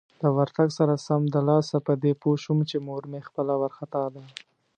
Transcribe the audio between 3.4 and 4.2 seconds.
وارخطا